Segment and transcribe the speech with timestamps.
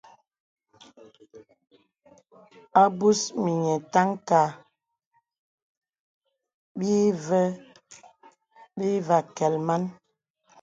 [2.79, 4.49] A mbus mìnyè taŋ kàà
[6.77, 7.41] bə̄
[8.99, 9.83] î vè akɛ̀l man.